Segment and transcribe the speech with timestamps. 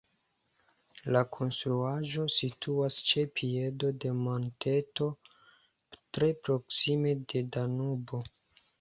[1.15, 5.13] La konstruaĵo situas ĉe piedo de monteto
[5.99, 8.29] tre proksime de Danubo.